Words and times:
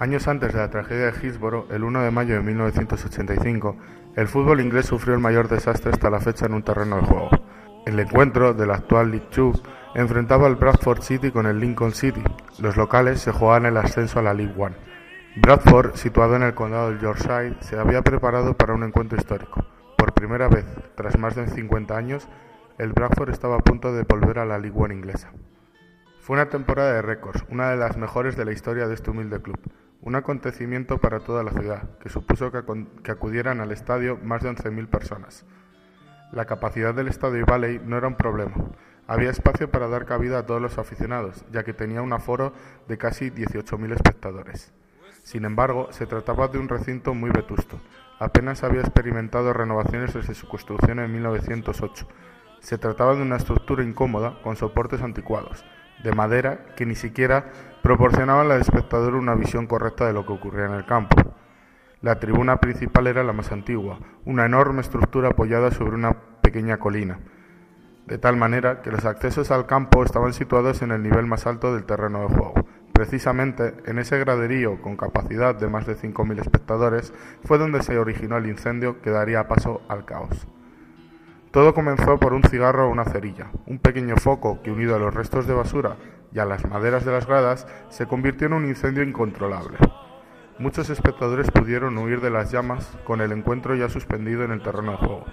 Años 0.00 0.26
antes 0.26 0.52
de 0.52 0.58
la 0.58 0.70
tragedia 0.70 1.12
de 1.12 1.18
Hillsborough, 1.22 1.70
el 1.70 1.84
1 1.84 2.02
de 2.02 2.10
mayo 2.10 2.34
de 2.34 2.42
1985, 2.42 3.76
el 4.16 4.26
fútbol 4.26 4.60
inglés 4.60 4.86
sufrió 4.86 5.14
el 5.14 5.20
mayor 5.20 5.46
desastre 5.46 5.92
hasta 5.92 6.10
la 6.10 6.18
fecha 6.18 6.46
en 6.46 6.54
un 6.54 6.64
terreno 6.64 6.96
de 6.96 7.06
juego. 7.06 7.30
El 7.86 8.00
encuentro 8.00 8.54
del 8.54 8.72
actual 8.72 9.12
League 9.12 9.28
Two 9.30 9.52
enfrentaba 9.94 10.48
al 10.48 10.56
Bradford 10.56 11.00
City 11.00 11.30
con 11.30 11.46
el 11.46 11.60
Lincoln 11.60 11.92
City. 11.92 12.22
Los 12.58 12.76
locales 12.76 13.20
se 13.20 13.30
jugaban 13.30 13.66
el 13.66 13.76
ascenso 13.76 14.18
a 14.18 14.22
la 14.22 14.34
League 14.34 14.54
One. 14.58 14.74
Bradford, 15.36 15.94
situado 15.94 16.34
en 16.34 16.42
el 16.42 16.54
condado 16.54 16.90
de 16.90 17.00
Yorkshire, 17.00 17.54
se 17.60 17.78
había 17.78 18.02
preparado 18.02 18.56
para 18.56 18.74
un 18.74 18.82
encuentro 18.82 19.16
histórico. 19.16 19.64
Por 19.96 20.12
primera 20.12 20.48
vez, 20.48 20.66
tras 20.96 21.16
más 21.18 21.36
de 21.36 21.46
50 21.46 21.96
años, 21.96 22.26
el 22.78 22.92
Bradford 22.92 23.30
estaba 23.30 23.56
a 23.56 23.60
punto 23.62 23.92
de 23.92 24.02
volver 24.02 24.40
a 24.40 24.44
la 24.44 24.58
League 24.58 24.76
One 24.76 24.94
inglesa. 24.94 25.30
Fue 26.18 26.34
una 26.34 26.48
temporada 26.48 26.94
de 26.94 27.02
récords, 27.02 27.44
una 27.48 27.70
de 27.70 27.76
las 27.76 27.96
mejores 27.96 28.36
de 28.36 28.44
la 28.44 28.52
historia 28.52 28.88
de 28.88 28.94
este 28.94 29.10
humilde 29.10 29.40
club. 29.40 29.58
Un 30.04 30.16
acontecimiento 30.16 30.98
para 30.98 31.20
toda 31.20 31.42
la 31.42 31.50
ciudad, 31.52 31.88
que 31.98 32.10
supuso 32.10 32.52
que, 32.52 33.10
acudieran 33.10 33.62
al 33.62 33.72
estadio 33.72 34.18
más 34.22 34.42
de 34.42 34.50
11.000 34.50 34.86
personas. 34.86 35.46
La 36.30 36.44
capacidad 36.44 36.92
del 36.94 37.08
estadio 37.08 37.46
Valley 37.46 37.80
no 37.82 37.96
era 37.96 38.08
un 38.08 38.14
problema. 38.14 38.54
Había 39.06 39.30
espacio 39.30 39.70
para 39.70 39.88
dar 39.88 40.04
cabida 40.04 40.40
a 40.40 40.44
todos 40.44 40.60
los 40.60 40.76
aficionados, 40.76 41.46
ya 41.50 41.64
que 41.64 41.72
tenía 41.72 42.02
un 42.02 42.12
aforo 42.12 42.52
de 42.86 42.98
casi 42.98 43.30
18.000 43.30 43.94
espectadores. 43.94 44.74
Sin 45.22 45.46
embargo, 45.46 45.88
se 45.90 46.04
trataba 46.04 46.48
de 46.48 46.58
un 46.58 46.68
recinto 46.68 47.14
muy 47.14 47.30
vetusto. 47.30 47.80
Apenas 48.18 48.62
había 48.62 48.82
experimentado 48.82 49.54
renovaciones 49.54 50.12
desde 50.12 50.34
su 50.34 50.46
construcción 50.46 50.98
en 50.98 51.12
1908. 51.12 52.06
Se 52.60 52.76
trataba 52.76 53.14
de 53.14 53.22
una 53.22 53.36
estructura 53.36 53.82
incómoda, 53.82 54.38
con 54.42 54.56
soportes 54.56 55.00
anticuados, 55.00 55.64
de 56.02 56.12
madera 56.12 56.66
que 56.76 56.84
ni 56.84 56.94
siquiera 56.94 57.52
proporcionaban 57.84 58.50
al 58.50 58.62
espectador 58.62 59.14
una 59.14 59.34
visión 59.34 59.66
correcta 59.66 60.06
de 60.06 60.14
lo 60.14 60.24
que 60.24 60.32
ocurría 60.32 60.64
en 60.64 60.72
el 60.72 60.86
campo. 60.86 61.16
La 62.00 62.18
tribuna 62.18 62.56
principal 62.56 63.06
era 63.08 63.22
la 63.22 63.34
más 63.34 63.52
antigua, 63.52 63.98
una 64.24 64.46
enorme 64.46 64.80
estructura 64.80 65.28
apoyada 65.28 65.70
sobre 65.70 65.94
una 65.94 66.14
pequeña 66.40 66.78
colina, 66.78 67.20
de 68.06 68.16
tal 68.16 68.38
manera 68.38 68.80
que 68.80 68.90
los 68.90 69.04
accesos 69.04 69.50
al 69.50 69.66
campo 69.66 70.02
estaban 70.02 70.32
situados 70.32 70.80
en 70.80 70.92
el 70.92 71.02
nivel 71.02 71.26
más 71.26 71.46
alto 71.46 71.74
del 71.74 71.84
terreno 71.84 72.22
de 72.22 72.28
juego. 72.28 72.54
Precisamente 72.94 73.74
en 73.84 73.98
ese 73.98 74.18
graderío 74.18 74.80
con 74.80 74.96
capacidad 74.96 75.54
de 75.54 75.68
más 75.68 75.86
de 75.86 75.94
5.000 75.94 76.40
espectadores 76.40 77.12
fue 77.44 77.58
donde 77.58 77.82
se 77.82 77.98
originó 77.98 78.38
el 78.38 78.46
incendio 78.46 79.02
que 79.02 79.10
daría 79.10 79.46
paso 79.46 79.82
al 79.90 80.06
caos. 80.06 80.46
Todo 81.50 81.74
comenzó 81.74 82.18
por 82.18 82.32
un 82.32 82.44
cigarro 82.44 82.88
o 82.88 82.90
una 82.90 83.04
cerilla, 83.04 83.48
un 83.66 83.78
pequeño 83.78 84.16
foco 84.16 84.62
que 84.62 84.72
unido 84.72 84.96
a 84.96 84.98
los 84.98 85.14
restos 85.14 85.46
de 85.46 85.52
basura 85.52 85.96
y 86.34 86.40
a 86.40 86.44
las 86.44 86.68
maderas 86.68 87.04
de 87.04 87.12
las 87.12 87.26
gradas 87.26 87.66
se 87.88 88.06
convirtió 88.06 88.48
en 88.48 88.54
un 88.54 88.66
incendio 88.66 89.04
incontrolable. 89.04 89.78
Muchos 90.58 90.90
espectadores 90.90 91.50
pudieron 91.50 91.96
huir 91.96 92.20
de 92.20 92.30
las 92.30 92.50
llamas 92.50 92.90
con 93.04 93.20
el 93.20 93.32
encuentro 93.32 93.74
ya 93.76 93.88
suspendido 93.88 94.44
en 94.44 94.50
el 94.50 94.62
terreno 94.62 94.92
de 94.92 94.98
juego, 94.98 95.24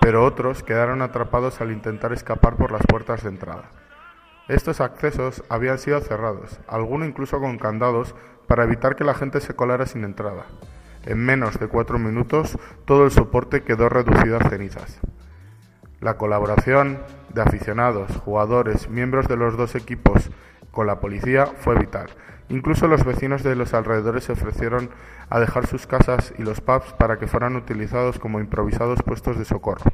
pero 0.00 0.24
otros 0.24 0.62
quedaron 0.62 1.02
atrapados 1.02 1.60
al 1.60 1.70
intentar 1.70 2.12
escapar 2.12 2.56
por 2.56 2.72
las 2.72 2.82
puertas 2.86 3.22
de 3.22 3.30
entrada. 3.30 3.70
Estos 4.48 4.80
accesos 4.80 5.44
habían 5.48 5.78
sido 5.78 6.00
cerrados, 6.00 6.60
algunos 6.66 7.08
incluso 7.08 7.38
con 7.40 7.56
candados, 7.58 8.16
para 8.48 8.64
evitar 8.64 8.96
que 8.96 9.04
la 9.04 9.14
gente 9.14 9.40
se 9.40 9.54
colara 9.54 9.86
sin 9.86 10.02
entrada. 10.02 10.46
En 11.06 11.18
menos 11.18 11.60
de 11.60 11.68
cuatro 11.68 11.98
minutos 11.98 12.58
todo 12.84 13.04
el 13.04 13.12
soporte 13.12 13.62
quedó 13.62 13.88
reducido 13.88 14.36
a 14.36 14.48
cenizas. 14.48 14.98
La 16.00 16.16
colaboración 16.16 16.98
de 17.34 17.42
aficionados, 17.42 18.16
jugadores, 18.18 18.88
miembros 18.88 19.28
de 19.28 19.36
los 19.36 19.56
dos 19.56 19.74
equipos 19.74 20.30
con 20.70 20.86
la 20.86 21.00
policía 21.00 21.46
fue 21.46 21.78
vital. 21.78 22.08
Incluso 22.48 22.88
los 22.88 23.04
vecinos 23.04 23.42
de 23.42 23.54
los 23.54 23.74
alrededores 23.74 24.24
se 24.24 24.32
ofrecieron 24.32 24.90
a 25.28 25.38
dejar 25.38 25.66
sus 25.66 25.86
casas 25.86 26.34
y 26.36 26.42
los 26.42 26.60
pubs 26.60 26.92
para 26.94 27.18
que 27.18 27.28
fueran 27.28 27.56
utilizados 27.56 28.18
como 28.18 28.40
improvisados 28.40 29.02
puestos 29.02 29.38
de 29.38 29.44
socorro. 29.44 29.90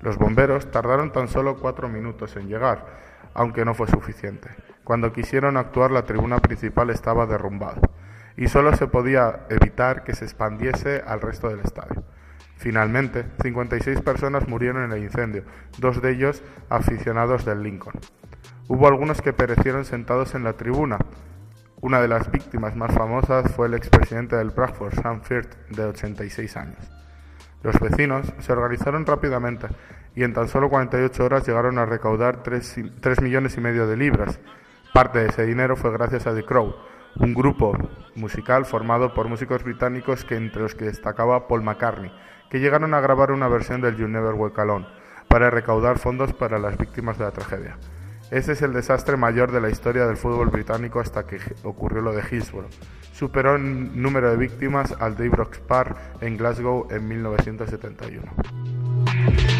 Los 0.00 0.16
bomberos 0.16 0.70
tardaron 0.70 1.12
tan 1.12 1.28
solo 1.28 1.58
cuatro 1.58 1.88
minutos 1.88 2.36
en 2.36 2.48
llegar, 2.48 2.86
aunque 3.34 3.64
no 3.64 3.74
fue 3.74 3.86
suficiente. 3.86 4.48
Cuando 4.84 5.12
quisieron 5.12 5.56
actuar 5.56 5.90
la 5.90 6.04
tribuna 6.04 6.38
principal 6.38 6.90
estaba 6.90 7.26
derrumbada 7.26 7.80
y 8.36 8.48
solo 8.48 8.74
se 8.76 8.86
podía 8.86 9.46
evitar 9.48 10.04
que 10.04 10.14
se 10.14 10.24
expandiese 10.24 11.02
al 11.06 11.20
resto 11.20 11.48
del 11.48 11.60
estadio. 11.60 12.02
Finalmente, 12.58 13.24
56 13.40 14.00
personas 14.00 14.48
murieron 14.48 14.84
en 14.84 14.92
el 14.92 15.04
incendio, 15.04 15.44
dos 15.78 16.02
de 16.02 16.10
ellos 16.10 16.42
aficionados 16.68 17.44
del 17.44 17.62
Lincoln. 17.62 17.94
Hubo 18.66 18.88
algunos 18.88 19.22
que 19.22 19.32
perecieron 19.32 19.84
sentados 19.84 20.34
en 20.34 20.42
la 20.42 20.54
tribuna. 20.54 20.98
Una 21.80 22.00
de 22.00 22.08
las 22.08 22.30
víctimas 22.32 22.74
más 22.74 22.92
famosas 22.92 23.52
fue 23.52 23.68
el 23.68 23.74
expresidente 23.74 24.34
del 24.34 24.50
Bradford, 24.50 24.94
Sam 25.00 25.22
Firth, 25.22 25.54
de 25.70 25.84
86 25.84 26.56
años. 26.56 26.90
Los 27.62 27.78
vecinos 27.78 28.32
se 28.40 28.52
organizaron 28.52 29.06
rápidamente 29.06 29.68
y 30.16 30.24
en 30.24 30.32
tan 30.32 30.48
solo 30.48 30.68
48 30.68 31.24
horas 31.24 31.46
llegaron 31.46 31.78
a 31.78 31.86
recaudar 31.86 32.42
3, 32.42 32.80
3 33.00 33.22
millones 33.22 33.56
y 33.56 33.60
medio 33.60 33.86
de 33.86 33.96
libras. 33.96 34.40
Parte 34.92 35.20
de 35.20 35.26
ese 35.26 35.46
dinero 35.46 35.76
fue 35.76 35.92
gracias 35.92 36.26
a 36.26 36.34
The 36.34 36.44
Crow, 36.44 36.74
un 37.20 37.34
grupo 37.34 37.76
musical 38.14 38.64
formado 38.64 39.14
por 39.14 39.28
músicos 39.28 39.62
británicos 39.62 40.24
que 40.24 40.36
entre 40.36 40.62
los 40.62 40.74
que 40.74 40.84
destacaba 40.84 41.48
Paul 41.48 41.62
McCartney, 41.62 42.12
que 42.50 42.60
llegaron 42.60 42.94
a 42.94 43.00
grabar 43.00 43.32
una 43.32 43.48
versión 43.48 43.80
del 43.80 43.96
You 43.96 44.08
Never 44.08 44.34
Walk 44.34 44.58
Alone 44.58 44.86
para 45.28 45.50
recaudar 45.50 45.98
fondos 45.98 46.32
para 46.32 46.58
las 46.58 46.78
víctimas 46.78 47.18
de 47.18 47.24
la 47.24 47.30
tragedia. 47.30 47.76
Ese 48.30 48.52
es 48.52 48.62
el 48.62 48.74
desastre 48.74 49.16
mayor 49.16 49.52
de 49.52 49.60
la 49.60 49.70
historia 49.70 50.06
del 50.06 50.16
fútbol 50.16 50.50
británico 50.50 51.00
hasta 51.00 51.26
que 51.26 51.38
ocurrió 51.62 52.02
lo 52.02 52.12
de 52.12 52.22
Hillsborough. 52.22 52.70
Superó 53.12 53.56
en 53.56 54.00
número 54.00 54.30
de 54.30 54.36
víctimas 54.36 54.94
al 55.00 55.16
de 55.16 55.30
Park 55.66 55.96
en 56.20 56.36
Glasgow 56.36 56.86
en 56.90 57.08
1971. 57.08 59.57